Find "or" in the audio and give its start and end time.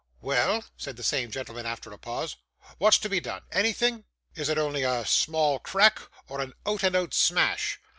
6.27-6.41